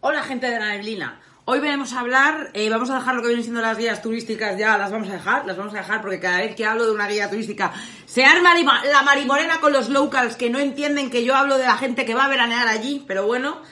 Hola 0.00 0.22
gente 0.22 0.50
de 0.50 0.58
la 0.58 0.68
neblina. 0.70 1.20
Hoy 1.44 1.60
venimos 1.60 1.92
a 1.94 2.00
hablar, 2.00 2.50
eh, 2.52 2.68
vamos 2.68 2.90
a 2.90 2.96
dejar 2.96 3.14
lo 3.14 3.22
que 3.22 3.28
vienen 3.28 3.42
siendo 3.42 3.62
las 3.62 3.78
guías 3.78 4.02
turísticas, 4.02 4.58
ya 4.58 4.76
las 4.76 4.90
vamos 4.90 5.08
a 5.08 5.12
dejar, 5.12 5.46
las 5.46 5.56
vamos 5.56 5.72
a 5.74 5.78
dejar 5.78 6.02
porque 6.02 6.20
cada 6.20 6.38
vez 6.38 6.54
que 6.54 6.66
hablo 6.66 6.84
de 6.84 6.92
una 6.92 7.08
guía 7.08 7.30
turística 7.30 7.72
se 8.04 8.24
arma 8.24 8.52
la 8.54 9.02
marimorena 9.02 9.58
con 9.58 9.72
los 9.72 9.88
locals 9.88 10.36
que 10.36 10.50
no 10.50 10.58
entienden 10.58 11.10
que 11.10 11.24
yo 11.24 11.34
hablo 11.34 11.56
de 11.56 11.64
la 11.64 11.78
gente 11.78 12.04
que 12.04 12.14
va 12.14 12.26
a 12.26 12.28
veranear 12.28 12.68
allí, 12.68 13.02
pero 13.08 13.26
bueno, 13.26 13.62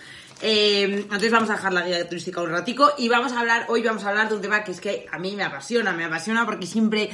eh, 0.41 0.85
entonces 0.85 1.31
vamos 1.31 1.51
a 1.51 1.55
dejar 1.55 1.73
la 1.75 1.83
guía 1.83 2.09
turística 2.09 2.41
un 2.41 2.51
ratico 2.51 2.93
y 2.97 3.09
vamos 3.09 3.33
a 3.33 3.41
hablar, 3.41 3.67
hoy 3.69 3.83
vamos 3.83 4.05
a 4.05 4.09
hablar 4.09 4.31
de 4.31 4.37
un 4.37 4.41
tema 4.41 4.65
que 4.65 4.73
es 4.73 4.81
que 4.81 5.07
a 5.13 5.19
mí 5.19 5.37
me 5.37 5.45
apasiona, 5.45 5.93
me 5.93 6.05
apasiona 6.05 6.47
porque 6.47 6.67
siempre 6.67 7.11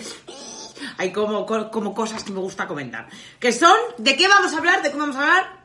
hay 0.98 1.12
como, 1.12 1.46
cosas 1.46 2.24
que 2.24 2.32
me 2.32 2.40
gusta 2.40 2.66
comentar. 2.66 3.08
Que 3.38 3.52
son, 3.52 3.76
¿de 3.98 4.16
qué 4.16 4.28
vamos 4.28 4.52
a 4.52 4.58
hablar? 4.58 4.82
¿De 4.82 4.90
qué 4.90 4.96
vamos 4.96 5.16
a 5.16 5.22
hablar? 5.22 5.62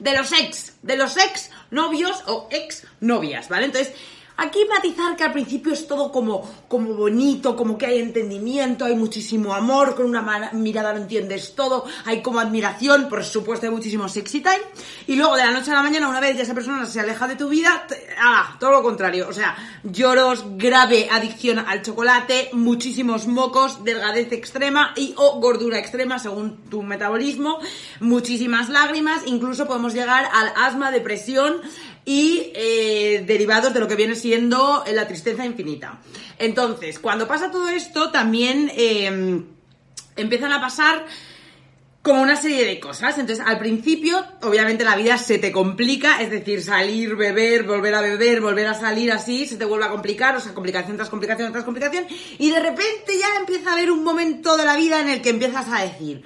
De 0.00 0.16
los 0.16 0.32
ex, 0.32 0.74
de 0.82 0.96
los 0.96 1.16
ex 1.16 1.50
novios 1.70 2.22
o 2.26 2.48
ex 2.50 2.86
novias, 3.00 3.48
¿vale? 3.48 3.66
Entonces, 3.66 3.94
Aquí 4.42 4.60
matizar 4.64 5.16
que 5.16 5.24
al 5.24 5.32
principio 5.32 5.74
es 5.74 5.86
todo 5.86 6.10
como, 6.10 6.50
como 6.66 6.94
bonito, 6.94 7.54
como 7.54 7.76
que 7.76 7.84
hay 7.84 7.98
entendimiento, 7.98 8.86
hay 8.86 8.94
muchísimo 8.94 9.52
amor, 9.52 9.94
con 9.94 10.06
una 10.06 10.50
mirada 10.54 10.94
lo 10.94 10.98
entiendes 10.98 11.54
todo, 11.54 11.84
hay 12.06 12.22
como 12.22 12.40
admiración, 12.40 13.10
por 13.10 13.22
supuesto 13.22 13.66
hay 13.66 13.72
muchísimo 13.72 14.08
sexy 14.08 14.40
time, 14.40 14.62
y 15.06 15.16
luego 15.16 15.36
de 15.36 15.44
la 15.44 15.50
noche 15.50 15.70
a 15.72 15.74
la 15.74 15.82
mañana, 15.82 16.08
una 16.08 16.20
vez 16.20 16.38
ya 16.38 16.44
esa 16.44 16.54
persona 16.54 16.86
se 16.86 17.00
aleja 17.00 17.28
de 17.28 17.36
tu 17.36 17.50
vida, 17.50 17.86
ah, 18.18 18.56
todo 18.58 18.70
lo 18.70 18.82
contrario, 18.82 19.28
o 19.28 19.32
sea, 19.34 19.54
lloros, 19.84 20.42
grave 20.56 21.08
adicción 21.10 21.58
al 21.58 21.82
chocolate, 21.82 22.48
muchísimos 22.54 23.26
mocos, 23.26 23.84
delgadez 23.84 24.32
extrema 24.32 24.94
y 24.96 25.12
o 25.18 25.38
gordura 25.38 25.78
extrema 25.78 26.18
según 26.18 26.62
tu 26.70 26.82
metabolismo, 26.82 27.58
muchísimas 28.00 28.70
lágrimas, 28.70 29.20
incluso 29.26 29.66
podemos 29.66 29.92
llegar 29.92 30.26
al 30.32 30.50
asma, 30.56 30.90
depresión, 30.90 31.60
y 32.04 32.52
eh, 32.54 33.24
derivados 33.26 33.74
de 33.74 33.80
lo 33.80 33.88
que 33.88 33.96
viene 33.96 34.14
siendo 34.14 34.84
la 34.92 35.06
tristeza 35.06 35.44
infinita. 35.44 36.00
Entonces, 36.38 36.98
cuando 36.98 37.28
pasa 37.28 37.50
todo 37.50 37.68
esto, 37.68 38.10
también 38.10 38.70
em, 38.74 39.46
empiezan 40.16 40.52
a 40.52 40.60
pasar 40.60 41.06
como 42.02 42.22
una 42.22 42.36
serie 42.36 42.64
de 42.64 42.80
cosas. 42.80 43.18
Entonces, 43.18 43.44
al 43.46 43.58
principio, 43.58 44.24
obviamente 44.42 44.84
la 44.84 44.96
vida 44.96 45.18
se 45.18 45.38
te 45.38 45.52
complica, 45.52 46.22
es 46.22 46.30
decir, 46.30 46.62
salir, 46.62 47.14
beber, 47.14 47.64
volver 47.64 47.94
a 47.94 48.00
beber, 48.00 48.40
volver 48.40 48.66
a 48.66 48.74
salir 48.74 49.12
así, 49.12 49.46
se 49.46 49.56
te 49.56 49.64
vuelve 49.64 49.84
a 49.84 49.90
complicar, 49.90 50.34
o 50.36 50.40
sea, 50.40 50.54
complicación 50.54 50.96
tras 50.96 51.10
complicación 51.10 51.52
tras 51.52 51.64
complicación, 51.64 52.06
y 52.38 52.50
de 52.50 52.60
repente 52.60 53.18
ya 53.18 53.38
empieza 53.38 53.70
a 53.70 53.72
haber 53.74 53.90
un 53.90 54.02
momento 54.02 54.56
de 54.56 54.64
la 54.64 54.76
vida 54.76 55.00
en 55.00 55.08
el 55.08 55.20
que 55.20 55.30
empiezas 55.30 55.66
a 55.68 55.82
decir, 55.82 56.24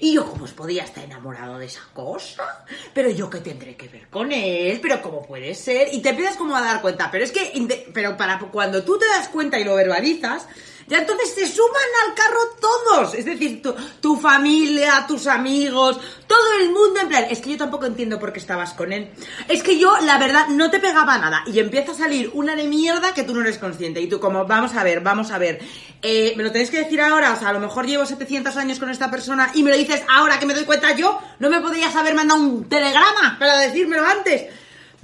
y 0.00 0.14
yo, 0.14 0.30
¿cómo 0.30 0.44
os 0.44 0.52
podía 0.52 0.84
estar 0.84 1.04
enamorado 1.04 1.58
de 1.58 1.66
esa 1.66 1.82
cosa? 1.92 2.64
Pero 2.92 3.10
yo, 3.10 3.28
¿qué 3.30 3.38
tendré 3.38 3.76
que 3.76 3.88
ver 3.88 4.08
con 4.08 4.32
él? 4.32 4.78
¿Pero 4.80 5.02
cómo 5.02 5.22
puede 5.22 5.54
ser? 5.54 5.88
Y 5.92 6.00
te 6.00 6.10
empiezas 6.10 6.36
como 6.36 6.56
a 6.56 6.60
dar 6.60 6.80
cuenta. 6.80 7.10
Pero 7.10 7.24
es 7.24 7.32
que, 7.32 7.90
pero 7.92 8.16
para 8.16 8.38
cuando 8.38 8.84
tú 8.84 8.98
te 8.98 9.06
das 9.06 9.28
cuenta 9.28 9.58
y 9.58 9.64
lo 9.64 9.74
verbalizas, 9.74 10.46
ya 10.86 10.98
entonces 10.98 11.34
se 11.34 11.46
suman 11.46 11.82
al 12.06 12.14
carro 12.14 12.40
todos. 12.60 13.14
Es 13.14 13.24
decir, 13.24 13.62
tu, 14.00 14.16
familia, 14.16 15.04
tus 15.06 15.26
amigos, 15.26 15.98
todo 16.26 16.52
el 16.60 16.70
mundo 16.70 17.00
en 17.00 17.08
plan. 17.08 17.26
Es 17.30 17.40
que 17.40 17.50
yo 17.50 17.56
tampoco 17.56 17.86
entiendo 17.86 18.18
por 18.18 18.32
qué 18.32 18.38
estabas 18.38 18.72
con 18.74 18.92
él. 18.92 19.10
Es 19.48 19.62
que 19.62 19.78
yo, 19.78 19.96
la 20.02 20.18
verdad, 20.18 20.48
no 20.48 20.70
te 20.70 20.80
pegaba 20.80 21.18
nada. 21.18 21.42
Y 21.46 21.58
empieza 21.58 21.92
a 21.92 21.94
salir 21.94 22.30
una 22.34 22.54
de 22.54 22.64
mierda 22.64 23.14
que 23.14 23.22
tú 23.22 23.34
no 23.34 23.40
eres 23.40 23.58
consciente. 23.58 24.00
Y 24.00 24.08
tú 24.08 24.20
como, 24.20 24.46
vamos 24.46 24.74
a 24.74 24.84
ver, 24.84 25.00
vamos 25.00 25.30
a 25.30 25.38
ver. 25.38 25.60
Eh, 26.02 26.34
me 26.36 26.42
lo 26.42 26.52
tenéis 26.52 26.70
que 26.70 26.78
decir 26.78 27.00
ahora. 27.00 27.32
O 27.32 27.38
sea, 27.38 27.48
a 27.48 27.52
lo 27.52 27.60
mejor 27.60 27.86
llevo 27.86 28.04
700 28.04 28.56
años 28.56 28.78
con 28.78 28.90
esta 28.90 29.10
persona 29.10 29.50
y 29.54 29.62
me 29.62 29.70
lo 29.70 29.76
dices 29.76 30.02
ahora 30.08 30.38
que 30.38 30.46
me 30.46 30.54
doy 30.54 30.64
cuenta 30.64 30.94
yo. 30.94 31.18
No 31.38 31.50
me 31.50 31.60
podrías 31.60 31.94
haber 31.96 32.14
mandado 32.14 32.40
un 32.40 32.68
telegrama 32.68 33.36
para 33.38 33.58
decírmelo 33.58 34.04
antes 34.06 34.44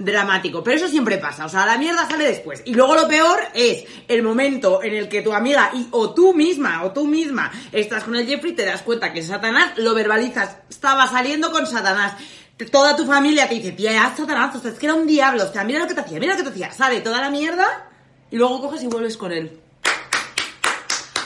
dramático. 0.03 0.63
Pero 0.63 0.77
eso 0.77 0.87
siempre 0.87 1.17
pasa. 1.17 1.45
O 1.45 1.49
sea, 1.49 1.65
la 1.65 1.77
mierda 1.77 2.07
sale 2.07 2.25
después. 2.25 2.61
Y 2.65 2.73
luego 2.73 2.95
lo 2.95 3.07
peor 3.07 3.39
es 3.53 3.85
el 4.07 4.23
momento 4.23 4.83
en 4.83 4.93
el 4.93 5.09
que 5.09 5.21
tu 5.21 5.33
amiga 5.33 5.71
y 5.73 5.87
o 5.91 6.13
tú 6.13 6.33
misma 6.33 6.83
o 6.83 6.91
tú 6.91 7.07
misma 7.07 7.51
estás 7.71 8.03
con 8.03 8.15
el 8.15 8.27
Jeffrey, 8.27 8.53
te 8.53 8.65
das 8.65 8.81
cuenta 8.81 9.13
que 9.13 9.19
es 9.19 9.27
Satanás, 9.27 9.73
lo 9.77 9.93
verbalizas. 9.93 10.57
Estaba 10.69 11.07
saliendo 11.07 11.51
con 11.51 11.65
Satanás. 11.65 12.13
Toda 12.71 12.95
tu 12.95 13.05
familia 13.05 13.49
te 13.49 13.55
dice, 13.55 13.71
tía, 13.71 14.13
Satanás, 14.15 14.55
o 14.55 14.59
sea, 14.59 14.71
es 14.71 14.77
que 14.77 14.85
era 14.85 14.93
un 14.93 15.07
diablo, 15.07 15.45
o 15.45 15.51
sea, 15.51 15.63
mira 15.63 15.79
lo 15.79 15.87
que 15.87 15.95
te 15.95 16.01
hacía, 16.01 16.19
mira 16.19 16.33
lo 16.33 16.37
que 16.37 16.43
te 16.43 16.49
hacía. 16.49 16.71
Sale 16.71 17.01
toda 17.01 17.19
la 17.19 17.31
mierda 17.31 17.89
y 18.29 18.37
luego 18.37 18.61
coges 18.61 18.83
y 18.83 18.87
vuelves 18.87 19.17
con 19.17 19.31
él 19.31 19.59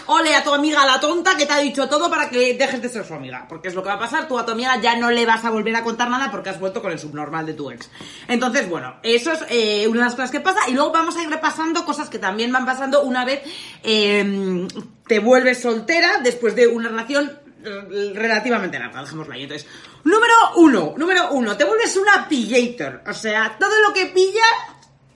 ole 0.08 0.36
a 0.36 0.44
tu 0.44 0.54
amiga 0.54 0.86
la 0.86 1.00
tonta 1.00 1.36
que 1.38 1.46
te 1.46 1.54
ha 1.54 1.60
dicho 1.60 1.88
todo 1.90 2.10
para 2.10 2.30
que 2.30 2.54
dejes 2.54 2.82
de 2.82 2.90
ser 2.90 3.06
su 3.06 3.14
amiga. 3.14 3.46
Porque 3.48 3.68
es 3.68 3.76
lo 3.76 3.84
que 3.84 3.90
va 3.90 3.96
a 3.96 4.00
pasar, 4.00 4.28
tú 4.28 4.38
a 4.38 4.46
tu 4.46 4.52
amiga 4.52 4.80
ya 4.82 4.96
no 4.96 5.12
le 5.12 5.26
vas 5.26 5.44
a 5.46 5.50
volver 5.50 5.76
a 5.76 5.84
contar 5.84 6.10
nada 6.10 6.32
porque 6.32 6.50
has 6.50 6.60
vuelto 6.60 6.82
con 6.82 6.92
el 6.92 7.00
subnormal 7.00 7.46
de 7.46 7.54
tu 7.54 7.72
ex. 7.72 7.90
Entonces, 8.28 8.70
bueno, 8.70 8.96
eso 9.04 9.32
es 9.32 9.46
eh, 9.50 9.88
una 9.88 10.02
de 10.02 10.06
las 10.06 10.16
cosas 10.16 10.32
que 10.32 10.40
pasa. 10.40 10.60
Y 10.68 10.74
luego 10.74 10.92
vamos 10.92 11.16
a 11.18 11.24
ir 11.24 11.30
repasando 11.30 11.86
cosas 11.86 12.10
que 12.10 12.20
también 12.20 12.52
van 12.52 12.66
pasando 12.66 13.04
una 13.04 13.26
vez 13.26 13.42
em, 13.84 14.68
te 15.08 15.20
vuelves 15.20 15.62
soltera 15.62 16.20
después 16.24 16.56
de 16.56 16.68
una 16.68 16.90
relación 16.90 17.40
eh, 17.64 18.12
relativamente 18.14 18.78
larga, 18.78 19.02
dejémoslo 19.02 19.34
ahí. 19.34 19.44
Entonces, 19.44 19.68
número 20.04 20.34
uno, 20.58 20.94
número 20.98 21.32
uno, 21.32 21.58
te 21.58 21.64
vuelves 21.64 21.98
una 21.98 22.28
pillator. 22.28 23.02
O 23.08 23.14
sea, 23.14 23.56
todo 23.60 23.80
lo 23.88 23.94
que 23.94 24.08
pillas, 24.08 24.54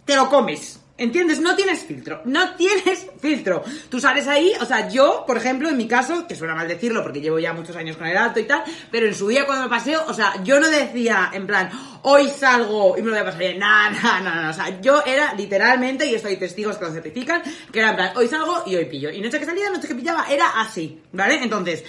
te 0.06 0.16
lo 0.16 0.30
comes. 0.30 0.79
¿Entiendes? 1.00 1.40
No 1.40 1.56
tienes 1.56 1.80
filtro. 1.84 2.22
No 2.26 2.56
tienes 2.56 3.08
filtro. 3.22 3.64
Tú 3.90 4.00
sales 4.00 4.28
ahí, 4.28 4.52
o 4.60 4.66
sea, 4.66 4.90
yo, 4.90 5.24
por 5.26 5.38
ejemplo, 5.38 5.70
en 5.70 5.78
mi 5.78 5.88
caso, 5.88 6.28
que 6.28 6.36
suena 6.36 6.54
mal 6.54 6.68
decirlo 6.68 7.02
porque 7.02 7.22
llevo 7.22 7.40
ya 7.40 7.54
muchos 7.54 7.76
años 7.78 7.96
con 7.96 8.06
el 8.06 8.18
alto 8.18 8.40
y 8.40 8.44
tal, 8.44 8.64
pero 8.92 9.08
en 9.08 9.16
su 9.16 9.30
día 9.30 9.46
cuando 9.46 9.64
me 9.64 9.70
paseo, 9.70 10.04
o 10.08 10.14
sea, 10.14 10.44
yo 10.44 10.60
no 10.60 10.68
decía 10.68 11.32
en 11.34 11.48
plan, 11.48 11.70
hoy 12.04 12.30
salgo 12.30 12.98
y 12.98 13.02
me 13.02 13.08
lo 13.08 13.14
voy 13.14 13.22
a 13.22 13.26
pasar 13.26 13.40
bien. 13.40 13.60
Nada, 13.70 13.90
nada, 13.92 14.20
nada. 14.20 14.50
O 14.50 14.54
sea, 14.54 14.82
yo 14.82 15.02
era 15.06 15.34
literalmente, 15.34 16.06
y 16.06 16.16
esto 16.16 16.28
hay 16.28 16.38
testigos 16.38 16.78
que 16.78 16.86
lo 16.86 16.92
certifican, 16.92 17.42
que 17.72 17.80
era 17.80 17.92
en 17.92 17.96
plan, 17.96 18.12
hoy 18.18 18.28
salgo 18.28 18.64
y 18.66 18.76
hoy 18.76 18.86
pillo. 18.86 19.10
Y 19.10 19.22
noche 19.22 19.40
que 19.40 19.46
salía, 19.46 19.70
noche 19.70 19.88
que 19.88 19.96
pillaba, 19.96 20.26
era 20.30 20.60
así, 20.60 21.02
¿vale? 21.14 21.42
Entonces, 21.42 21.84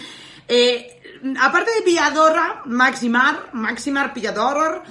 eh, 0.47 1.01
aparte 1.39 1.71
de 1.73 1.83
pilladora, 1.83 2.63
maximar, 2.67 3.51
maximar 3.53 4.13
pillador, 4.13 4.83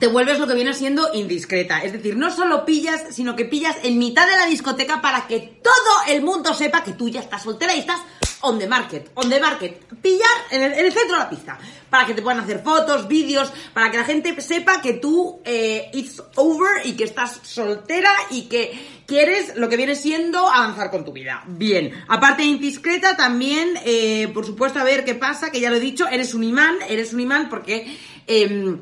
te 0.00 0.06
vuelves 0.06 0.38
lo 0.38 0.46
que 0.46 0.54
viene 0.54 0.72
siendo 0.72 1.10
indiscreta. 1.12 1.84
Es 1.84 1.92
decir, 1.92 2.16
no 2.16 2.30
solo 2.34 2.64
pillas, 2.64 3.04
sino 3.10 3.36
que 3.36 3.44
pillas 3.44 3.76
en 3.82 3.98
mitad 3.98 4.26
de 4.26 4.36
la 4.36 4.46
discoteca 4.46 5.02
para 5.02 5.26
que 5.26 5.60
todo 5.62 5.94
el 6.08 6.22
mundo 6.22 6.54
sepa 6.54 6.82
que 6.82 6.94
tú 6.94 7.10
ya 7.10 7.20
estás 7.20 7.42
soltera 7.42 7.76
y 7.76 7.80
estás 7.80 8.00
on 8.40 8.58
the 8.58 8.66
market, 8.66 9.10
on 9.14 9.28
the 9.28 9.38
market. 9.38 9.84
Pillar 10.00 10.30
en 10.50 10.62
el, 10.62 10.90
centro 10.90 11.16
de 11.16 11.18
la 11.18 11.28
pista. 11.28 11.58
Para 11.90 12.06
que 12.06 12.14
te 12.14 12.22
puedan 12.22 12.40
hacer 12.40 12.62
fotos, 12.62 13.08
vídeos, 13.08 13.52
para 13.74 13.90
que 13.90 13.98
la 13.98 14.04
gente 14.04 14.40
sepa 14.40 14.80
que 14.80 14.94
tú 14.94 15.42
eh, 15.44 15.90
it's 15.92 16.22
over 16.36 16.86
y 16.86 16.92
que 16.92 17.04
estás 17.04 17.38
soltera 17.42 18.10
y 18.30 18.42
que 18.42 19.02
quieres 19.06 19.54
lo 19.56 19.68
que 19.68 19.76
viene 19.76 19.96
siendo 19.96 20.48
avanzar 20.48 20.90
con 20.90 21.04
tu 21.04 21.12
vida. 21.12 21.44
Bien, 21.46 21.92
aparte 22.08 22.42
de 22.42 22.48
indiscreta, 22.48 23.18
también, 23.18 23.74
eh, 23.84 24.30
por 24.32 24.46
supuesto, 24.46 24.78
a 24.78 24.84
ver 24.84 25.04
qué 25.04 25.14
pasa, 25.14 25.50
que 25.50 25.60
ya 25.60 25.68
lo 25.68 25.76
he 25.76 25.80
dicho, 25.80 26.08
eres 26.08 26.32
un 26.32 26.44
imán, 26.44 26.76
eres 26.88 27.12
un 27.12 27.20
imán 27.20 27.50
porque... 27.50 27.98
Eh, 28.26 28.78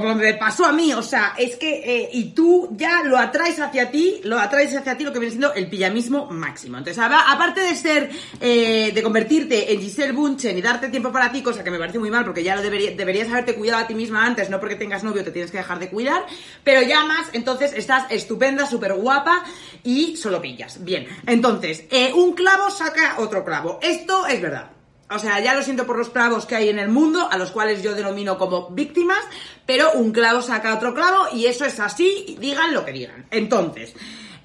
como 0.00 0.14
me 0.14 0.34
pasó 0.34 0.64
a 0.64 0.72
mí, 0.72 0.92
o 0.92 1.02
sea, 1.02 1.34
es 1.38 1.56
que, 1.56 1.82
eh, 1.84 2.10
y 2.12 2.30
tú 2.30 2.70
ya 2.76 3.02
lo 3.02 3.18
atraes 3.18 3.60
hacia 3.60 3.90
ti, 3.90 4.20
lo 4.24 4.38
atraes 4.38 4.74
hacia 4.76 4.96
ti 4.96 5.04
lo 5.04 5.12
que 5.12 5.18
viene 5.18 5.32
siendo 5.32 5.54
el 5.54 5.68
pijamismo 5.68 6.26
máximo. 6.30 6.78
Entonces, 6.78 7.02
aparte 7.02 7.60
de 7.60 7.74
ser, 7.74 8.10
eh, 8.40 8.92
de 8.94 9.02
convertirte 9.02 9.72
en 9.72 9.80
Giselle 9.80 10.12
Bunchen 10.12 10.56
y 10.58 10.62
darte 10.62 10.88
tiempo 10.88 11.12
para 11.12 11.30
ti, 11.30 11.42
cosa 11.42 11.62
que 11.62 11.70
me 11.70 11.78
parece 11.78 11.98
muy 11.98 12.10
mal 12.10 12.24
porque 12.24 12.42
ya 12.42 12.56
lo 12.56 12.62
deberías 12.62 13.28
haberte 13.28 13.54
cuidado 13.54 13.84
a 13.84 13.86
ti 13.86 13.94
misma 13.94 14.24
antes, 14.24 14.50
no 14.50 14.60
porque 14.60 14.76
tengas 14.76 15.04
novio 15.04 15.24
te 15.24 15.30
tienes 15.30 15.50
que 15.50 15.58
dejar 15.58 15.78
de 15.78 15.88
cuidar, 15.88 16.24
pero 16.62 16.82
ya 16.82 17.04
más, 17.04 17.28
entonces 17.32 17.72
estás 17.74 18.10
estupenda, 18.10 18.66
súper 18.66 18.94
guapa 18.94 19.44
y 19.82 20.16
solo 20.16 20.40
pillas. 20.40 20.84
Bien, 20.84 21.06
entonces, 21.26 21.84
eh, 21.90 22.12
un 22.14 22.34
clavo 22.34 22.70
saca 22.70 23.16
otro 23.18 23.44
clavo. 23.44 23.78
Esto 23.82 24.26
es 24.26 24.40
verdad. 24.40 24.70
O 25.10 25.18
sea, 25.18 25.38
ya 25.40 25.54
lo 25.54 25.62
siento 25.62 25.86
por 25.86 25.98
los 25.98 26.08
clavos 26.08 26.46
que 26.46 26.56
hay 26.56 26.70
en 26.70 26.78
el 26.78 26.88
mundo, 26.88 27.28
a 27.30 27.36
los 27.36 27.50
cuales 27.50 27.82
yo 27.82 27.94
denomino 27.94 28.38
como 28.38 28.70
víctimas, 28.70 29.22
pero 29.66 29.92
un 29.92 30.12
clavo 30.12 30.40
saca 30.40 30.74
otro 30.74 30.94
clavo 30.94 31.28
y 31.32 31.46
eso 31.46 31.64
es 31.66 31.78
así, 31.78 32.36
digan 32.40 32.72
lo 32.72 32.84
que 32.84 32.92
digan. 32.92 33.26
Entonces, 33.30 33.94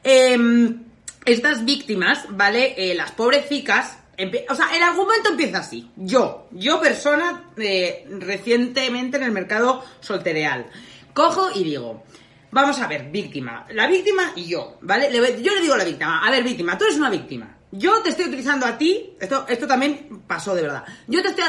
em, 0.03 0.83
estas 1.25 1.63
víctimas, 1.63 2.25
¿vale? 2.29 2.73
Eh, 2.77 2.93
las 2.93 3.11
pobrecicas, 3.11 3.99
o 4.49 4.55
sea, 4.55 4.75
el 4.75 4.83
argumento 4.83 5.29
empieza 5.29 5.59
así. 5.59 5.89
Yo, 5.95 6.49
yo 6.51 6.81
persona 6.81 7.51
eh, 7.57 8.05
recientemente 8.19 9.15
en 9.15 9.23
el 9.23 9.31
mercado 9.31 9.83
soltereal, 10.01 10.65
cojo 11.13 11.49
y 11.55 11.63
digo, 11.63 12.03
vamos 12.51 12.79
a 12.81 12.87
ver, 12.87 13.09
víctima. 13.09 13.65
La 13.71 13.87
víctima 13.87 14.33
y 14.35 14.45
yo, 14.45 14.77
¿vale? 14.81 15.09
Yo 15.41 15.53
le 15.53 15.61
digo 15.61 15.73
a 15.73 15.77
la 15.77 15.85
víctima, 15.85 16.27
a 16.27 16.31
ver, 16.31 16.43
víctima, 16.43 16.77
tú 16.77 16.83
eres 16.83 16.97
una 16.97 17.09
víctima. 17.09 17.58
Yo 17.71 18.01
te 18.01 18.09
estoy 18.09 18.25
utilizando 18.25 18.65
a 18.65 18.77
ti, 18.79 19.15
esto, 19.19 19.45
esto 19.47 19.67
también 19.67 20.23
pasó 20.25 20.55
de 20.55 20.63
verdad. 20.63 20.83
Yo 21.07 21.21
te 21.21 21.27
estoy 21.29 21.43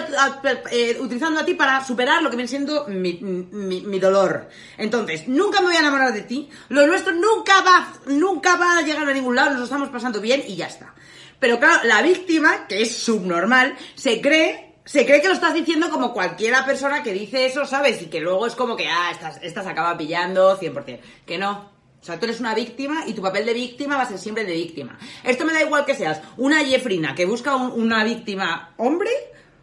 eh, 0.70 0.98
utilizando 1.00 1.40
a 1.40 1.44
ti 1.46 1.54
para 1.54 1.82
superar 1.82 2.22
lo 2.22 2.28
que 2.28 2.36
viene 2.36 2.48
siendo 2.48 2.86
mi, 2.88 3.14
mi- 3.14 3.80
mi 3.80 3.98
dolor. 3.98 4.48
Entonces, 4.76 5.26
nunca 5.28 5.60
me 5.60 5.68
voy 5.68 5.76
a 5.76 5.80
enamorar 5.80 6.12
de 6.12 6.20
ti. 6.22 6.50
Lo 6.68 6.86
nuestro 6.86 7.14
nunca 7.14 7.62
va, 7.62 7.92
nunca 8.06 8.56
va 8.56 8.78
a 8.78 8.82
llegar 8.82 9.08
a 9.08 9.14
ningún 9.14 9.34
lado, 9.34 9.50
nos 9.50 9.58
lo 9.60 9.64
estamos 9.64 9.88
pasando 9.88 10.20
bien 10.20 10.42
y 10.46 10.56
ya 10.56 10.66
está. 10.66 10.94
Pero 11.38 11.58
claro, 11.58 11.84
la 11.84 12.02
víctima, 12.02 12.66
que 12.66 12.82
es 12.82 12.94
subnormal, 12.98 13.74
se 13.94 14.20
cree, 14.20 14.74
se 14.84 15.06
cree 15.06 15.22
que 15.22 15.28
lo 15.28 15.32
estás 15.34 15.54
diciendo 15.54 15.88
como 15.88 16.12
cualquiera 16.12 16.66
persona 16.66 17.02
que 17.02 17.14
dice 17.14 17.46
eso, 17.46 17.64
¿sabes? 17.64 18.02
Y 18.02 18.06
que 18.06 18.20
luego 18.20 18.46
es 18.46 18.54
como 18.54 18.76
que, 18.76 18.88
ah, 18.88 19.10
esta 19.40 19.62
se 19.62 19.68
acaba 19.70 19.96
pillando 19.96 20.58
100%. 20.60 21.00
Que 21.24 21.38
no. 21.38 21.69
O 22.00 22.04
sea, 22.04 22.18
tú 22.18 22.24
eres 22.24 22.40
una 22.40 22.54
víctima 22.54 23.04
y 23.06 23.12
tu 23.12 23.20
papel 23.22 23.44
de 23.44 23.52
víctima 23.52 23.96
va 23.96 24.02
a 24.04 24.08
ser 24.08 24.18
siempre 24.18 24.44
de 24.44 24.54
víctima. 24.54 24.98
Esto 25.22 25.44
me 25.44 25.52
da 25.52 25.60
igual 25.60 25.84
que 25.84 25.94
seas 25.94 26.20
una 26.38 26.64
Jeffrina 26.64 27.14
que 27.14 27.26
busca 27.26 27.54
un- 27.56 27.72
una 27.72 28.04
víctima 28.04 28.72
hombre, 28.78 29.10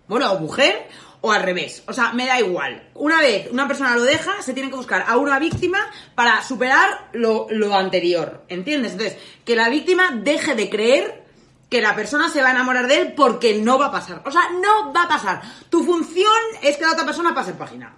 bueno, 0.08 0.32
o 0.32 0.40
mujer, 0.40 0.88
o 1.22 1.32
al 1.32 1.42
revés. 1.42 1.82
O 1.88 1.94
sea, 1.94 2.14
me 2.14 2.28
da 2.28 2.40
igual. 2.40 2.90
Una 2.94 3.20
vez 3.22 3.50
una 3.52 3.68
persona 3.68 3.96
lo 3.96 4.04
deja, 4.04 4.40
se 4.44 4.54
tiene 4.54 4.70
que 4.70 4.76
buscar 4.76 5.04
a 5.08 5.18
una 5.18 5.40
víctima 5.40 5.80
para 6.14 6.44
superar 6.44 7.10
lo, 7.14 7.48
lo 7.50 7.74
anterior. 7.76 8.44
¿Entiendes? 8.50 8.92
Entonces, 8.92 9.18
que 9.44 9.56
la 9.56 9.68
víctima 9.70 10.12
deje 10.12 10.54
de 10.54 10.70
creer 10.70 11.24
que 11.72 11.82
la 11.82 11.96
persona 11.96 12.30
se 12.30 12.42
va 12.44 12.50
a 12.50 12.52
enamorar 12.52 12.88
de 12.88 13.00
él 13.02 13.14
porque 13.18 13.56
no 13.60 13.80
va 13.80 13.88
a 13.88 13.92
pasar. 13.92 14.22
O 14.26 14.32
sea, 14.32 14.44
no 14.62 14.94
va 14.94 15.04
a 15.04 15.08
pasar. 15.10 15.42
Tu 15.70 15.84
función 15.84 16.32
es 16.62 16.78
que 16.78 16.86
la 16.86 16.92
otra 16.94 17.04
persona 17.06 17.34
pase 17.34 17.54
página. 17.54 17.94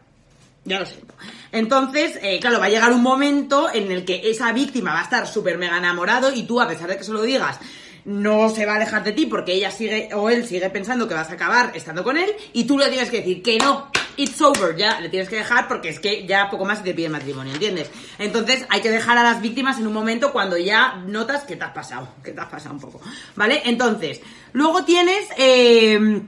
Ya 0.66 0.80
lo 0.80 0.86
siento. 0.86 1.14
Entonces, 1.52 2.20
eh, 2.22 2.40
claro, 2.40 2.60
va 2.60 2.66
a 2.66 2.70
llegar 2.70 2.92
un 2.92 3.02
momento 3.02 3.70
en 3.74 3.92
el 3.92 4.06
que 4.06 4.30
esa 4.30 4.52
víctima 4.52 4.94
va 4.94 5.00
a 5.00 5.04
estar 5.04 5.28
súper 5.28 5.58
mega 5.58 5.78
enamorado 5.78 6.34
y 6.34 6.44
tú, 6.44 6.62
a 6.62 6.68
pesar 6.68 6.90
de 6.90 6.98
que 6.98 7.04
se 7.04 7.12
lo 7.12 7.22
digas, 7.22 7.60
no 8.06 8.50
se 8.50 8.66
va 8.66 8.74
a 8.74 8.76
alejar 8.76 9.04
de 9.04 9.12
ti 9.12 9.26
porque 9.26 9.54
ella 9.54 9.72
sigue 9.72 10.10
o 10.14 10.30
él 10.30 10.46
sigue 10.46 10.70
pensando 10.70 11.08
que 11.08 11.14
vas 11.14 11.30
a 11.30 11.34
acabar 11.34 11.72
estando 11.76 12.04
con 12.04 12.18
él 12.18 12.30
y 12.54 12.66
tú 12.66 12.78
le 12.78 12.90
tienes 12.90 13.10
que 13.10 13.18
decir 13.18 13.42
que 13.42 13.58
no, 13.58 13.90
it's 14.18 14.42
over, 14.42 14.76
ya 14.76 15.00
le 15.00 15.10
tienes 15.10 15.30
que 15.30 15.38
dejar 15.38 15.68
porque 15.68 15.90
es 15.90 16.00
que 16.00 16.26
ya 16.26 16.50
poco 16.50 16.66
más 16.66 16.84
te 16.84 16.94
pide 16.94 17.10
matrimonio, 17.10 17.54
¿entiendes? 17.54 17.90
Entonces 18.18 18.66
hay 18.70 18.82
que 18.82 18.90
dejar 18.90 19.18
a 19.18 19.24
las 19.24 19.42
víctimas 19.42 19.80
en 19.80 19.88
un 19.88 19.94
momento 19.94 20.32
cuando 20.32 20.58
ya 20.58 20.96
notas 21.06 21.44
que 21.44 21.56
te 21.56 21.64
has 21.64 21.74
pasado, 21.74 22.10
que 22.24 22.32
te 22.32 22.42
has 22.42 22.50
pasado 22.50 22.76
un 22.76 22.82
poco, 22.82 23.02
¿vale? 23.36 23.62
Entonces, 23.66 24.22
luego 24.54 24.84
tienes... 24.84 25.28
Eh, 25.38 26.22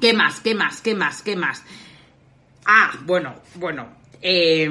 ¿Qué 0.00 0.12
más? 0.12 0.38
¿Qué 0.40 0.54
más? 0.54 0.80
¿Qué 0.80 0.94
más? 0.94 1.22
¿Qué 1.22 1.34
más? 1.34 1.64
Ah, 2.64 2.92
bueno, 3.04 3.34
bueno. 3.54 3.86
eh, 4.20 4.68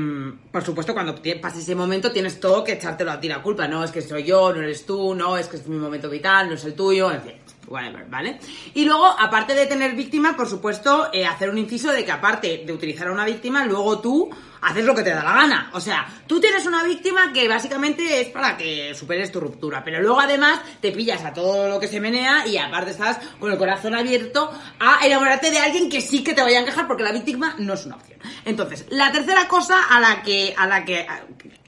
por 0.51 0.63
supuesto, 0.63 0.93
cuando 0.93 1.15
pase 1.41 1.59
ese 1.59 1.75
momento 1.75 2.11
tienes 2.11 2.39
todo 2.39 2.63
que 2.63 2.73
echártelo 2.73 3.11
a 3.11 3.19
ti 3.19 3.27
la 3.27 3.41
culpa. 3.41 3.67
No 3.67 3.83
es 3.83 3.91
que 3.91 4.01
soy 4.01 4.23
yo, 4.23 4.53
no 4.53 4.61
eres 4.61 4.85
tú, 4.85 5.15
no 5.15 5.37
es 5.37 5.47
que 5.47 5.57
es 5.57 5.67
mi 5.67 5.77
momento 5.77 6.09
vital, 6.09 6.49
no 6.49 6.55
es 6.55 6.65
el 6.65 6.73
tuyo, 6.73 7.11
en 7.11 7.21
fin. 7.21 7.46
Whatever, 7.67 8.05
¿vale? 8.09 8.39
Y 8.73 8.85
luego, 8.85 9.05
aparte 9.05 9.53
de 9.53 9.65
tener 9.65 9.93
víctima, 9.93 10.35
por 10.35 10.47
supuesto, 10.47 11.09
eh, 11.13 11.25
hacer 11.25 11.49
un 11.49 11.57
inciso 11.57 11.91
de 11.91 12.05
que 12.05 12.11
aparte 12.11 12.63
de 12.65 12.73
utilizar 12.73 13.07
a 13.07 13.11
una 13.11 13.25
víctima, 13.25 13.65
luego 13.65 13.99
tú 13.99 14.29
haces 14.61 14.85
lo 14.85 14.95
que 14.95 15.03
te 15.03 15.11
da 15.11 15.23
la 15.23 15.33
gana. 15.33 15.69
O 15.73 15.79
sea, 15.79 16.07
tú 16.25 16.39
tienes 16.39 16.65
una 16.65 16.83
víctima 16.83 17.31
que 17.33 17.47
básicamente 17.47 18.21
es 18.21 18.29
para 18.29 18.57
que 18.57 18.93
superes 18.95 19.31
tu 19.31 19.39
ruptura, 19.39 19.83
pero 19.83 20.01
luego 20.01 20.19
además 20.19 20.59
te 20.81 20.91
pillas 20.91 21.23
a 21.25 21.33
todo 21.33 21.69
lo 21.69 21.79
que 21.79 21.87
se 21.87 21.99
menea 21.99 22.47
y 22.47 22.57
aparte 22.57 22.91
estás 22.91 23.19
con 23.39 23.51
el 23.51 23.57
corazón 23.57 23.95
abierto 23.95 24.51
a 24.79 25.05
enamorarte 25.05 25.51
de 25.51 25.59
alguien 25.59 25.89
que 25.89 26.01
sí 26.01 26.23
que 26.23 26.33
te 26.33 26.41
vaya 26.41 26.59
a 26.59 26.61
encajar 26.61 26.87
porque 26.87 27.03
la 27.03 27.11
víctima 27.11 27.55
no 27.59 27.73
es 27.73 27.85
una 27.85 27.95
opción. 27.95 28.19
Entonces, 28.45 28.85
la 28.89 29.11
tercera 29.11 29.47
cosa 29.47 29.83
a 29.89 29.99
la 29.99 30.21
que, 30.21 30.53
a 30.57 30.67
la 30.67 30.83
que, 30.85 31.07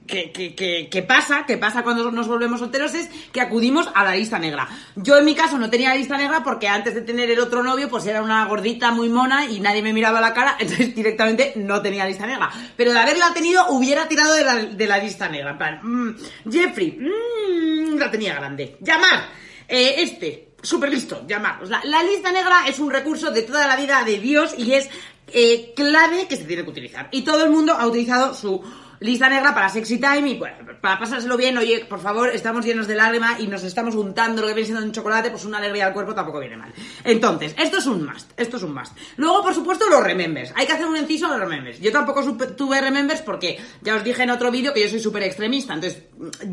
que, 0.09 0.87
que, 0.89 1.03
pasa, 1.03 1.45
que 1.45 1.57
pasa 1.57 1.83
cuando 1.83 2.11
nos 2.11 2.27
volvemos 2.27 2.59
solteros 2.59 2.93
es 2.95 3.09
que 3.31 3.41
acudimos 3.41 3.89
a 3.93 4.03
la 4.03 4.15
lista 4.15 4.39
negra. 4.39 4.67
Yo 4.95 5.17
en 5.17 5.25
mi 5.25 5.35
caso 5.35 5.57
no 5.57 5.69
tenía 5.69 5.89
la 5.89 5.95
lista 5.95 6.17
negra 6.17 6.43
porque 6.43 6.67
antes 6.67 6.95
de 6.95 7.01
tener 7.01 7.29
el 7.29 7.39
otro 7.39 7.63
novio 7.63 7.89
pues 7.89 8.05
era 8.07 8.21
una 8.21 8.45
gordita 8.45 8.91
muy 8.91 9.09
mona 9.09 9.45
y 9.45 9.59
nadie 9.59 9.81
me 9.81 9.93
miraba 9.93 10.19
la 10.19 10.33
cara, 10.33 10.55
entonces 10.59 10.95
directamente 10.95 11.53
no 11.55 11.81
tenía 11.81 12.05
lista 12.05 12.25
negra. 12.25 12.49
Pero 12.75 12.91
de 12.91 12.99
haberla 12.99 13.33
tenido 13.33 13.67
hubiera 13.69 14.07
tirado 14.07 14.33
de 14.33 14.43
la, 14.43 14.55
de 14.55 14.87
la 14.87 14.97
lista 14.97 15.29
negra. 15.29 15.53
Mm, 15.83 16.15
Jeffrey, 16.49 16.97
mm, 16.99 17.97
la 17.97 18.09
tenía 18.09 18.33
grande. 18.35 18.77
Llamar, 18.81 19.29
eh, 19.67 19.95
este, 19.97 20.49
súper 20.61 20.89
listo, 20.89 21.25
llamar. 21.27 21.59
La 21.83 22.03
lista 22.03 22.31
negra 22.31 22.63
es 22.67 22.79
un 22.79 22.89
recurso 22.89 23.31
de 23.31 23.43
toda 23.43 23.67
la 23.67 23.75
vida 23.75 24.03
de 24.03 24.19
Dios 24.19 24.55
y 24.57 24.73
es 24.73 24.89
eh, 25.31 25.73
clave 25.75 26.27
que 26.27 26.35
se 26.35 26.45
tiene 26.45 26.63
que 26.63 26.69
utilizar. 26.69 27.07
Y 27.11 27.21
todo 27.21 27.43
el 27.43 27.51
mundo 27.51 27.73
ha 27.73 27.85
utilizado 27.85 28.33
su 28.33 28.61
lista 28.99 29.29
negra 29.29 29.53
para 29.53 29.69
sexy 29.69 29.97
time 29.97 30.29
y 30.29 30.37
bueno, 30.37 30.57
para 30.81 30.99
pasárselo 30.99 31.37
bien, 31.37 31.57
oye, 31.57 31.85
por 31.85 31.99
favor, 31.99 32.29
estamos 32.29 32.65
llenos 32.65 32.87
de 32.87 32.95
lágrimas 32.95 33.39
y 33.39 33.47
nos 33.47 33.63
estamos 33.63 33.95
untando 33.95 34.41
lo 34.41 34.47
que 34.47 34.53
viene 34.53 34.67
siendo 34.67 34.83
un 34.83 34.91
chocolate, 34.91 35.29
pues 35.29 35.45
una 35.45 35.57
alegría 35.57 35.87
al 35.87 35.93
cuerpo 35.93 36.13
tampoco 36.13 36.39
viene 36.39 36.57
mal. 36.57 36.73
Entonces, 37.03 37.55
esto 37.57 37.77
es 37.77 37.85
un 37.85 38.05
must, 38.05 38.31
esto 38.37 38.57
es 38.57 38.63
un 38.63 38.73
must. 38.73 38.95
Luego, 39.17 39.41
por 39.41 39.53
supuesto, 39.53 39.89
los 39.89 40.03
remembers. 40.03 40.53
Hay 40.55 40.65
que 40.65 40.73
hacer 40.73 40.85
un 40.85 40.97
inciso 40.97 41.27
a 41.27 41.29
los 41.29 41.39
remembers. 41.39 41.79
Yo 41.79 41.91
tampoco 41.91 42.23
tuve 42.55 42.81
remembers 42.81 43.21
porque 43.21 43.59
ya 43.81 43.95
os 43.95 44.03
dije 44.03 44.23
en 44.23 44.29
otro 44.31 44.51
vídeo 44.51 44.73
que 44.73 44.81
yo 44.81 44.89
soy 44.89 44.99
súper 44.99 45.23
extremista. 45.23 45.73
Entonces, 45.73 46.03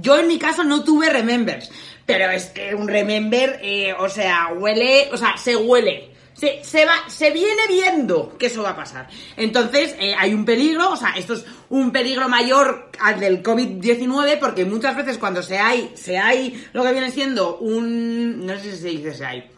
yo 0.01 0.19
en 0.19 0.29
mi 0.29 0.39
caso 0.39 0.65
no 0.65 0.85
tuve 0.85 1.11
remembers. 1.11 1.71
Pero 2.05 2.31
es 2.31 2.47
que 2.47 2.75
un 2.75 2.87
remember, 2.87 3.59
eh, 3.63 3.93
o 3.99 4.09
sea, 4.09 4.49
huele, 4.57 5.09
o 5.13 5.17
sea, 5.17 5.37
se 5.37 5.57
huele. 5.57 6.16
Se, 6.37 6.63
se 6.63 6.85
va, 6.85 6.93
se 7.09 7.31
viene 7.31 7.63
viendo 7.67 8.37
que 8.37 8.47
eso 8.47 8.63
va 8.63 8.71
a 8.71 8.77
pasar. 8.77 9.09
Entonces, 9.37 9.97
eh, 9.99 10.15
hay 10.19 10.35
un 10.35 10.45
peligro, 10.45 10.91
o 10.91 10.97
sea, 10.97 11.15
esto 11.17 11.33
es 11.33 11.47
un 11.71 11.91
peligro 11.91 12.29
mayor 12.29 12.91
al 13.01 13.19
del 13.19 13.43
COVID-19, 13.43 14.39
porque 14.39 14.67
muchas 14.67 14.95
veces 14.97 15.17
cuando 15.17 15.43
se 15.43 15.59
hay, 15.59 15.93
se 15.95 16.19
hay 16.19 16.69
lo 16.75 16.83
que 16.83 16.93
viene 16.93 17.11
siendo 17.11 17.57
un, 17.59 18.45
no 18.45 18.55
sé 18.59 18.73
si 18.73 18.83
se 18.83 18.89
dice 18.89 19.15
se 19.15 19.25
hay, 19.25 19.51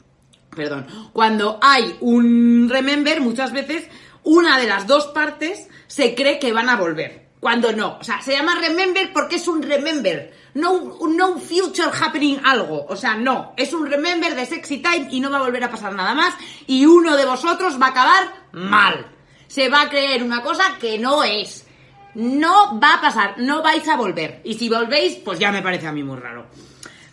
perdón, 0.54 0.86
cuando 1.12 1.58
hay 1.60 1.96
un 2.00 2.68
remember, 2.70 3.20
muchas 3.20 3.52
veces 3.52 3.88
una 4.22 4.58
de 4.58 4.66
las 4.66 4.86
dos 4.86 5.08
partes 5.08 5.68
se 5.88 6.14
cree 6.14 6.38
que 6.38 6.52
van 6.52 6.68
a 6.68 6.76
volver. 6.76 7.27
Cuando 7.40 7.72
no. 7.72 7.98
O 8.00 8.04
sea, 8.04 8.20
se 8.20 8.32
llama 8.32 8.56
remember 8.60 9.12
porque 9.12 9.36
es 9.36 9.46
un 9.48 9.62
remember. 9.62 10.32
No, 10.54 10.72
un- 10.72 11.16
no 11.16 11.38
future 11.38 11.90
happening 11.92 12.38
algo. 12.44 12.84
O 12.88 12.96
sea, 12.96 13.14
no. 13.14 13.52
Es 13.56 13.72
un 13.72 13.86
remember 13.88 14.34
de 14.34 14.44
sexy 14.46 14.78
time 14.78 15.08
y 15.10 15.20
no 15.20 15.30
va 15.30 15.38
a 15.38 15.42
volver 15.42 15.62
a 15.62 15.70
pasar 15.70 15.92
nada 15.94 16.14
más. 16.14 16.34
Y 16.66 16.84
uno 16.86 17.16
de 17.16 17.26
vosotros 17.26 17.80
va 17.80 17.86
a 17.86 17.90
acabar 17.90 18.32
mal. 18.52 19.06
Se 19.46 19.68
va 19.68 19.82
a 19.82 19.88
creer 19.88 20.22
una 20.22 20.42
cosa 20.42 20.64
que 20.80 20.98
no 20.98 21.22
es. 21.22 21.64
No 22.14 22.78
va 22.80 22.94
a 22.94 23.00
pasar. 23.00 23.34
No 23.38 23.62
vais 23.62 23.86
a 23.86 23.96
volver. 23.96 24.40
Y 24.44 24.54
si 24.54 24.68
volvéis, 24.68 25.16
pues 25.16 25.38
ya 25.38 25.52
me 25.52 25.62
parece 25.62 25.86
a 25.86 25.92
mí 25.92 26.02
muy 26.02 26.18
raro. 26.18 26.46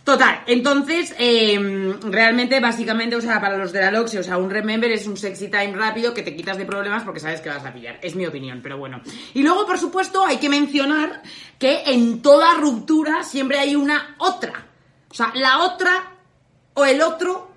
Total, 0.06 0.44
entonces, 0.46 1.16
eh, 1.18 1.58
realmente, 2.02 2.60
básicamente, 2.60 3.16
o 3.16 3.20
sea, 3.20 3.40
para 3.40 3.58
los 3.58 3.72
de 3.72 3.80
la 3.80 3.90
Loxi, 3.90 4.18
o 4.18 4.22
sea, 4.22 4.38
un 4.38 4.48
remember 4.48 4.88
es 4.92 5.08
un 5.08 5.16
sexy 5.16 5.48
time 5.48 5.72
rápido 5.72 6.14
que 6.14 6.22
te 6.22 6.36
quitas 6.36 6.56
de 6.56 6.64
problemas 6.64 7.02
porque 7.02 7.18
sabes 7.18 7.40
que 7.40 7.48
vas 7.48 7.64
a 7.64 7.72
pillar. 7.72 7.98
Es 8.00 8.14
mi 8.14 8.24
opinión, 8.24 8.60
pero 8.62 8.78
bueno. 8.78 9.00
Y 9.34 9.42
luego, 9.42 9.66
por 9.66 9.78
supuesto, 9.78 10.24
hay 10.24 10.36
que 10.36 10.48
mencionar 10.48 11.22
que 11.58 11.82
en 11.86 12.22
toda 12.22 12.54
ruptura 12.54 13.24
siempre 13.24 13.58
hay 13.58 13.74
una 13.74 14.14
otra. 14.18 14.68
O 15.10 15.14
sea, 15.14 15.32
la 15.34 15.64
otra 15.64 16.12
o 16.74 16.84
el 16.84 17.02
otro. 17.02 17.50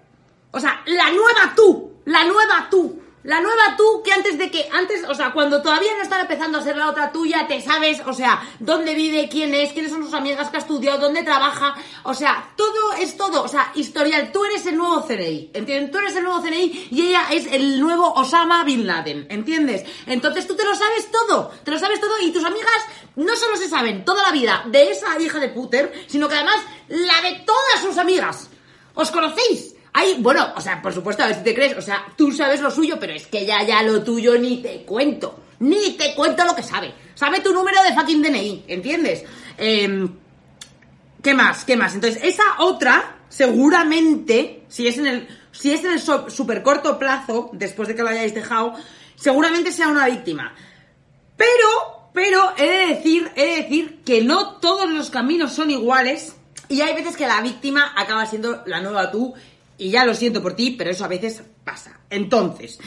O 0.49 0.59
sea, 0.59 0.81
la 0.87 1.11
nueva 1.11 1.53
tú. 1.55 2.01
La 2.05 2.23
nueva 2.23 2.67
tú. 2.71 2.99
La 3.29 3.41
nueva 3.41 3.75
tú 3.77 4.01
que 4.03 4.11
antes 4.11 4.39
de 4.39 4.49
que, 4.49 4.67
antes, 4.73 5.07
o 5.07 5.13
sea, 5.13 5.31
cuando 5.31 5.61
todavía 5.61 5.95
no 5.95 6.01
estaba 6.01 6.23
empezando 6.23 6.57
a 6.57 6.63
ser 6.63 6.75
la 6.75 6.89
otra 6.89 7.11
tuya, 7.11 7.45
te 7.47 7.61
sabes, 7.61 8.01
o 8.07 8.11
sea, 8.11 8.41
dónde 8.57 8.95
vive, 8.95 9.29
quién 9.29 9.53
es, 9.53 9.71
quiénes 9.71 9.91
son 9.91 10.03
sus 10.03 10.15
amigas 10.15 10.49
que 10.49 10.57
ha 10.57 10.61
estudiado, 10.61 10.97
dónde 10.97 11.21
trabaja, 11.21 11.75
o 12.05 12.15
sea, 12.15 12.51
todo 12.55 12.93
es 12.99 13.17
todo, 13.17 13.43
o 13.43 13.47
sea, 13.47 13.71
historial, 13.75 14.31
tú 14.31 14.43
eres 14.45 14.65
el 14.65 14.77
nuevo 14.77 15.05
CNI, 15.05 15.51
¿entiendes? 15.53 15.91
Tú 15.91 15.99
eres 15.99 16.15
el 16.15 16.23
nuevo 16.23 16.41
CNI 16.41 16.87
y 16.89 17.01
ella 17.05 17.27
es 17.31 17.45
el 17.53 17.79
nuevo 17.79 18.11
Osama 18.13 18.63
Bin 18.63 18.87
Laden, 18.87 19.27
¿entiendes? 19.29 19.85
Entonces 20.07 20.47
tú 20.47 20.55
te 20.55 20.65
lo 20.65 20.73
sabes 20.73 21.11
todo, 21.11 21.51
te 21.63 21.69
lo 21.69 21.77
sabes 21.77 22.01
todo 22.01 22.19
y 22.23 22.31
tus 22.31 22.43
amigas 22.43 22.81
no 23.15 23.35
solo 23.35 23.57
se 23.57 23.69
saben 23.69 24.05
toda 24.05 24.23
la 24.23 24.31
vida 24.31 24.63
de 24.65 24.89
esa 24.89 25.21
hija 25.21 25.39
de 25.39 25.49
puter, 25.49 26.05
sino 26.07 26.27
que 26.27 26.33
además 26.33 26.63
la 26.87 27.21
de 27.21 27.43
todas 27.45 27.81
sus 27.83 27.99
amigas. 27.99 28.49
¿Os 28.95 29.11
conocéis? 29.11 29.75
Hay, 29.93 30.17
bueno, 30.19 30.53
o 30.55 30.61
sea, 30.61 30.81
por 30.81 30.93
supuesto, 30.93 31.23
a 31.23 31.27
ver 31.27 31.35
si 31.37 31.43
te 31.43 31.55
crees, 31.55 31.77
o 31.77 31.81
sea, 31.81 32.05
tú 32.15 32.31
sabes 32.31 32.61
lo 32.61 32.69
suyo, 32.69 32.97
pero 32.99 33.13
es 33.13 33.27
que 33.27 33.45
ya, 33.45 33.63
ya 33.63 33.81
lo 33.83 34.03
tuyo 34.03 34.37
ni 34.37 34.61
te 34.61 34.83
cuento. 34.83 35.43
Ni 35.59 35.91
te 35.97 36.15
cuento 36.15 36.45
lo 36.45 36.55
que 36.55 36.63
sabe. 36.63 36.93
Sabe 37.15 37.41
tu 37.41 37.53
número 37.53 37.81
de 37.83 37.93
fucking 37.93 38.21
DNI, 38.21 38.65
¿entiendes? 38.67 39.25
Em, 39.57 40.09
¿Qué 41.21 41.33
más? 41.33 41.65
¿Qué 41.65 41.75
más? 41.75 41.95
Entonces, 41.95 42.21
esa 42.23 42.43
otra, 42.59 43.17
seguramente, 43.27 44.63
si 44.69 44.87
es 44.87 44.97
en 44.97 45.07
el, 45.07 45.27
si 45.51 45.73
es 45.73 45.83
en 45.83 45.91
el 45.91 45.99
super 45.99 46.63
corto 46.63 46.97
plazo, 46.97 47.49
después 47.53 47.89
de 47.89 47.95
que 47.95 48.03
lo 48.03 48.09
hayáis 48.09 48.33
dejado, 48.33 48.73
seguramente 49.15 49.73
sea 49.73 49.89
una 49.89 50.05
víctima. 50.05 50.55
Pero, 51.35 52.09
pero, 52.13 52.53
he 52.57 52.67
de 52.67 52.95
decir, 52.95 53.31
he 53.35 53.45
de 53.47 53.63
decir 53.63 54.01
que 54.05 54.21
no 54.21 54.59
todos 54.59 54.89
los 54.89 55.09
caminos 55.09 55.51
son 55.51 55.71
iguales 55.71 56.35
y 56.69 56.81
hay 56.81 56.93
veces 56.93 57.17
que 57.17 57.27
la 57.27 57.41
víctima 57.41 57.93
acaba 57.97 58.25
siendo 58.25 58.63
la 58.65 58.79
nueva 58.79 59.11
tú 59.11 59.33
Y 59.79 59.91
ya 59.91 60.05
lo 60.05 60.13
siento 60.13 60.43
por 60.43 60.55
ti, 60.55 60.75
pero 60.77 60.91
eso 60.91 61.05
a 61.05 61.07
veces 61.07 61.41
pasa. 61.63 62.01
Entonces, 62.09 62.79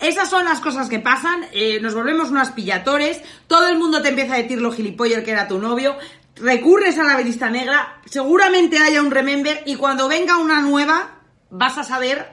esas 0.00 0.28
son 0.28 0.44
las 0.44 0.60
cosas 0.60 0.88
que 0.88 0.98
pasan. 0.98 1.44
eh, 1.52 1.78
nos 1.80 1.94
volvemos 1.94 2.30
unas 2.30 2.50
pillatores. 2.50 3.22
Todo 3.46 3.68
el 3.68 3.78
mundo 3.78 4.02
te 4.02 4.08
empieza 4.08 4.34
a 4.34 4.38
decir 4.42 4.60
lo 4.60 4.72
gilipollas 4.72 5.22
que 5.22 5.30
era 5.30 5.46
tu 5.46 5.58
novio. 5.58 5.96
Recurres 6.34 6.98
a 6.98 7.04
la 7.04 7.20
lista 7.20 7.50
negra. 7.50 8.00
Seguramente 8.04 8.78
haya 8.78 9.00
un 9.00 9.12
remember. 9.12 9.62
Y 9.64 9.76
cuando 9.76 10.08
venga 10.08 10.38
una 10.38 10.60
nueva, 10.60 11.20
vas 11.50 11.78
a 11.78 11.84
saber, 11.84 12.26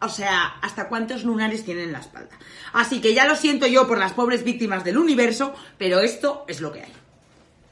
o 0.00 0.08
sea, 0.08 0.54
hasta 0.62 0.88
cuántos 0.88 1.24
lunares 1.24 1.64
tienen 1.64 1.86
en 1.86 1.92
la 1.92 1.98
espalda. 1.98 2.38
Así 2.74 3.00
que 3.00 3.12
ya 3.12 3.26
lo 3.26 3.34
siento 3.34 3.66
yo 3.66 3.88
por 3.88 3.98
las 3.98 4.12
pobres 4.12 4.44
víctimas 4.44 4.84
del 4.84 4.98
universo, 4.98 5.52
pero 5.78 5.98
esto 5.98 6.44
es 6.46 6.60
lo 6.60 6.72
que 6.72 6.82
hay. 6.82 6.92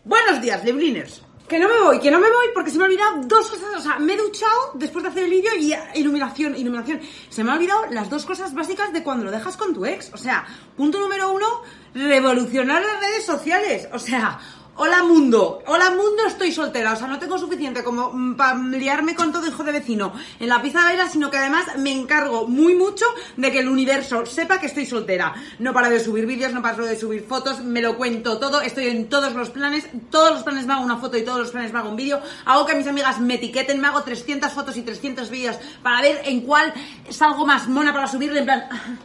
Buenos 0.04 0.42
días, 0.42 0.64
Lebliners. 0.64 1.22
Que 1.48 1.58
no 1.58 1.68
me 1.68 1.80
voy, 1.80 1.98
que 2.00 2.10
no 2.10 2.18
me 2.18 2.28
voy 2.28 2.46
porque 2.54 2.70
se 2.70 2.78
me 2.78 2.84
ha 2.84 2.86
olvidado 2.86 3.20
dos 3.24 3.50
cosas. 3.50 3.76
O 3.76 3.80
sea, 3.80 3.98
me 3.98 4.14
he 4.14 4.16
duchado 4.16 4.72
después 4.74 5.02
de 5.02 5.10
hacer 5.10 5.24
el 5.24 5.30
vídeo 5.30 5.50
y 5.58 5.74
iluminación, 5.98 6.56
iluminación. 6.56 7.00
Se 7.28 7.44
me 7.44 7.50
ha 7.50 7.54
olvidado 7.54 7.86
las 7.90 8.08
dos 8.08 8.24
cosas 8.24 8.54
básicas 8.54 8.92
de 8.92 9.02
cuando 9.02 9.24
lo 9.24 9.30
dejas 9.30 9.56
con 9.56 9.74
tu 9.74 9.84
ex. 9.84 10.12
O 10.14 10.16
sea, 10.16 10.46
punto 10.76 10.98
número 10.98 11.32
uno, 11.32 11.62
revolucionar 11.94 12.82
las 12.82 13.00
redes 13.00 13.24
sociales. 13.24 13.88
O 13.92 13.98
sea, 13.98 14.38
hola 14.76 15.02
mundo, 15.02 15.62
hola 15.66 15.90
mundo, 15.90 16.26
estoy 16.26 16.50
soltera. 16.52 16.92
O 16.92 16.96
sea, 16.96 17.06
no 17.06 17.18
tengo 17.18 17.38
suficiente 17.38 17.84
como 17.84 18.36
para 18.36 18.58
liarme 18.58 19.14
con 19.14 19.32
todo 19.32 19.46
hijo 19.46 19.62
de 19.64 19.72
vecino 19.72 20.12
en 20.40 20.48
la 20.48 20.62
pizza 20.62 20.82
baila, 20.82 21.08
sino 21.08 21.30
que 21.30 21.36
además 21.36 21.66
me 21.78 21.92
encargo 21.92 22.46
muy 22.46 22.74
mucho 22.74 23.04
de 23.36 23.52
que 23.52 23.60
el 23.60 23.68
universo 23.68 24.26
sepa 24.26 24.58
que 24.58 24.66
estoy 24.66 24.86
soltera. 24.86 25.34
No 25.58 25.72
paro 25.72 25.90
de 25.90 26.00
subir 26.00 26.26
vídeos, 26.26 26.52
no 26.52 26.62
paro 26.62 26.86
de 26.86 26.98
subir 26.98 27.24
fotos, 27.26 27.60
me 27.62 27.80
lo 27.80 27.96
cuento 27.96 28.38
todo, 28.38 28.60
estoy 28.60 28.86
en 28.86 29.08
todos 29.08 29.34
los 29.34 29.50
planes, 29.50 29.86
todos 30.10 30.32
los 30.32 30.42
planes 30.42 30.66
me 30.66 30.72
hago 30.72 30.84
una 30.84 30.96
foto 30.96 31.16
y 31.16 31.22
todos 31.22 31.40
los 31.40 31.50
planes 31.50 31.72
me 31.72 31.78
hago 31.78 31.90
un 31.90 31.96
vídeo, 31.96 32.20
hago 32.44 32.66
que 32.66 32.74
mis 32.74 32.86
amigas 32.86 33.20
me 33.20 33.34
etiqueten, 33.34 33.80
me 33.80 33.88
hago 33.88 34.02
300 34.02 34.52
fotos 34.52 34.76
y 34.76 34.82
300 34.82 35.30
vídeos 35.30 35.56
para 35.82 36.00
ver 36.00 36.22
en 36.24 36.40
cuál 36.42 36.72
salgo 37.10 37.46
más 37.46 37.68
mona 37.68 37.92
para 37.92 38.06
subirle 38.06 38.40
en 38.40 38.44
plan, 38.46 38.64
"Ah, 38.70 38.96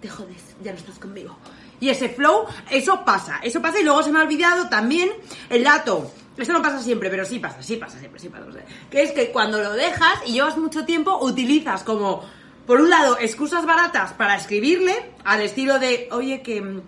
te 0.00 0.08
jodes, 0.08 0.56
ya 0.62 0.72
no 0.72 0.78
estás 0.78 0.98
conmigo. 0.98 1.36
Y 1.80 1.88
ese 1.88 2.10
flow, 2.10 2.44
eso 2.70 3.04
pasa, 3.04 3.40
eso 3.42 3.62
pasa 3.62 3.80
y 3.80 3.84
luego 3.84 4.02
se 4.02 4.12
me 4.12 4.18
ha 4.18 4.22
olvidado 4.22 4.68
también 4.68 5.10
el 5.48 5.64
dato. 5.64 6.12
Esto 6.36 6.52
no 6.52 6.62
pasa 6.62 6.80
siempre, 6.80 7.10
pero 7.10 7.24
sí 7.24 7.38
pasa, 7.38 7.62
sí 7.62 7.76
pasa 7.76 7.98
siempre, 7.98 8.20
sí 8.20 8.28
pasa. 8.28 8.46
que 8.90 9.02
es 9.02 9.12
que 9.12 9.30
cuando 9.30 9.60
lo 9.62 9.72
dejas 9.72 10.20
y 10.26 10.32
llevas 10.32 10.56
mucho 10.56 10.84
tiempo, 10.84 11.18
utilizas 11.22 11.82
como, 11.82 12.22
por 12.66 12.80
un 12.80 12.88
lado, 12.88 13.18
excusas 13.18 13.66
baratas 13.66 14.12
para 14.12 14.36
escribirle, 14.36 15.12
al 15.24 15.42
estilo 15.42 15.78
de, 15.78 16.08
oye, 16.12 16.42
que, 16.42 16.80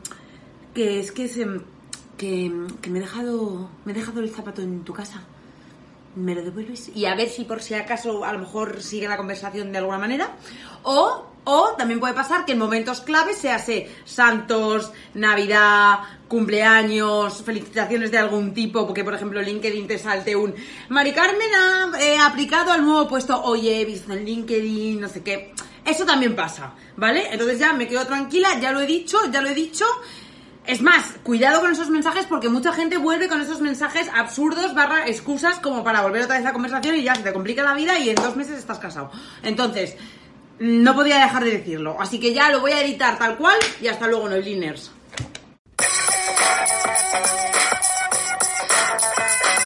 que 0.75 1.01
es 1.01 1.13
que 1.13 1.29
se, 1.29 1.47
que, 2.17 2.53
que 2.81 2.91
me 2.91 2.99
he 2.99 3.03
dejado, 3.03 3.69
me 3.85 3.93
he 3.93 3.95
dejado 3.95 4.21
el 4.21 4.31
zapato 4.31 4.63
en 4.63 4.85
tu 4.85 4.93
casa. 4.93 5.23
¿Me 6.15 6.35
lo 6.35 6.43
devuelves? 6.43 6.91
Y 6.95 7.07
a 7.07 7.15
ver 7.15 7.29
si 7.29 7.45
por 7.45 7.63
si 7.63 7.75
acaso 7.75 8.25
a 8.25 8.33
lo 8.33 8.39
mejor 8.39 8.83
sigue 8.83 9.09
la 9.09 9.17
conversación 9.17 9.73
de 9.73 9.79
alguna 9.79 9.99
manera. 9.99 10.37
O, 10.83 11.27
o 11.45 11.75
también 11.77 12.01
puede 12.01 12.15
pasar 12.15 12.45
que 12.45 12.53
en 12.53 12.59
momentos 12.59 13.01
claves 13.01 13.39
se 13.39 13.91
santos, 14.05 14.93
Navidad, 15.15 16.01
cumpleaños, 16.29 17.43
felicitaciones 17.43 18.11
de 18.11 18.19
algún 18.19 18.55
tipo, 18.55 18.87
porque 18.87 19.05
por 19.05 19.15
ejemplo 19.15 19.43
LinkedIn 19.43 19.87
te 19.87 19.99
salte 19.99 20.35
un 20.37 20.55
Mari 20.89 21.13
Carmen 21.13 21.49
ha 21.55 22.01
eh, 22.01 22.19
aplicado 22.19 22.73
al 22.73 22.85
nuevo 22.85 23.09
puesto, 23.09 23.43
oye, 23.43 23.81
he 23.81 23.85
visto 23.85 24.13
en 24.13 24.25
LinkedIn, 24.25 25.01
no 25.01 25.09
sé 25.09 25.23
qué. 25.23 25.53
Eso 25.85 26.05
también 26.07 26.37
pasa, 26.37 26.75
¿vale? 26.97 27.27
Entonces 27.33 27.59
ya 27.59 27.73
me 27.73 27.89
quedo 27.89 28.07
tranquila, 28.07 28.61
ya 28.61 28.71
lo 28.71 28.81
he 28.81 28.87
dicho, 28.87 29.19
ya 29.33 29.43
lo 29.43 29.49
he 29.49 29.55
dicho. 29.55 29.85
Es 30.65 30.81
más, 30.81 31.17
cuidado 31.25 31.61
con 31.61 31.73
esos 31.73 31.91
mensajes 31.91 32.25
porque 32.27 32.49
mucha 32.49 32.73
gente 32.73 32.97
vuelve 32.97 33.29
con 33.29 33.41
esos 33.41 33.61
mensajes 33.61 34.09
absurdos 34.15 34.75
barra 34.75 35.09
excusas 35.09 35.59
como 35.59 35.83
para 35.83 36.03
volver 36.03 36.23
otra 36.23 36.37
vez 36.37 36.47
a 36.47 36.51
la 36.51 36.53
conversación 36.53 36.95
y 36.95 37.03
ya 37.03 37.17
se 37.17 37.23
te 37.23 37.33
complica 37.33 37.65
la 37.65 37.75
vida 37.75 37.99
y 37.99 38.11
en 38.11 38.15
dos 38.15 38.37
meses 38.37 38.59
estás 38.59 38.79
casado. 38.79 39.11
Entonces, 39.43 39.97
no 40.63 40.95
podía 40.95 41.19
dejar 41.19 41.43
de 41.43 41.59
decirlo. 41.59 41.97
Así 41.99 42.21
que 42.21 42.33
ya 42.33 42.49
lo 42.49 42.61
voy 42.61 42.71
a 42.71 42.85
editar 42.85 43.19
tal 43.19 43.37
cual 43.37 43.59
y 43.81 43.89
hasta 43.89 44.07
luego, 44.07 44.29
Nebliners. 44.29 44.93